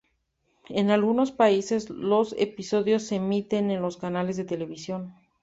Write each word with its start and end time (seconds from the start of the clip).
En 0.69 0.89
algunos 0.89 1.31
países, 1.31 1.91
los 1.91 2.33
episodios 2.39 3.03
se 3.03 3.17
emiten 3.17 3.69
en 3.69 3.83
los 3.83 3.97
canales 3.97 4.35
de 4.35 4.45
televisión. 4.45 5.13